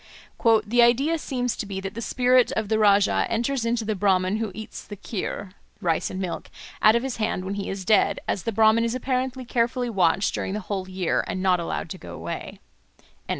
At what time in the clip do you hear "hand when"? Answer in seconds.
7.17-7.53